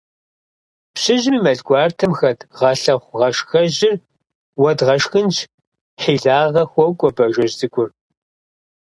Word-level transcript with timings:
–Пщыжьым 0.93 1.35
и 1.37 1.39
мэл 1.45 1.59
гуартэм 1.67 2.11
хэт 2.19 2.39
гъэлъэхъугъашхэжьыр 2.57 3.95
уэдгъэшхынщ!– 4.61 5.35
хьилагъэ 6.01 6.63
хуокӀуэ 6.71 7.09
Бажэжь 7.15 7.55
цӀыкӀур. 7.59 7.89